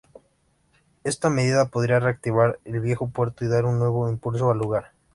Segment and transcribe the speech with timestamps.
[1.03, 4.93] Esta medida podría reactivar el viejo puerto y dar un nuevo impulso al lugar.